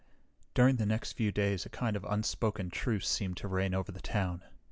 [0.55, 4.01] During the next few days a kind of unspoken truce seemed to reign over the
[4.01, 4.41] town.